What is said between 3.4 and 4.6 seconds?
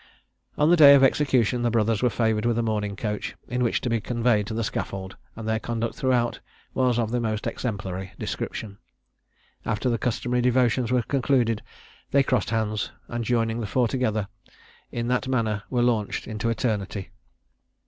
in which to be conveyed to